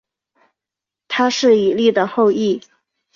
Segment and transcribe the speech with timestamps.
[1.07, 2.59] 他是以利的后裔。